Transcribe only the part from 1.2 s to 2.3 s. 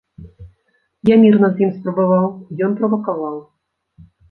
мірна з ім спрабаваў,